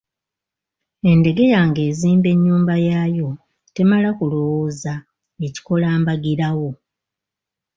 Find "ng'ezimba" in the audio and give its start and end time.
1.67-2.27